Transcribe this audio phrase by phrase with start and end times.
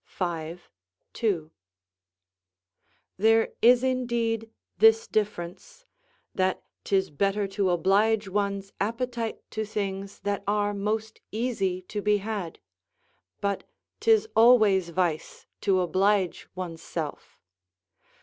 [0.03, 0.67] 5,
[1.13, 1.51] 2.]
[3.17, 5.85] There is indeed this difference,
[6.33, 12.17] that 'tis better to oblige one's appetite to things that are most easy to be
[12.17, 12.57] had;
[13.41, 13.63] but
[13.99, 17.37] 'tis always vice to oblige one's self.